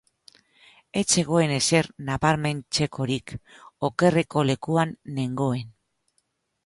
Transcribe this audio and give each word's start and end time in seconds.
Ez 1.01 1.03
zegoen 1.21 1.53
ezer 1.57 1.89
nabarmentzekorik, 2.07 3.35
okerreko 3.91 4.47
lekuan 4.53 4.99
nengoen. 5.19 5.63